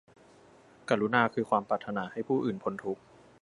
[0.89, 3.01] กรุณาคือความปรารถนาให้ผู้อื่นพ้นทุกข์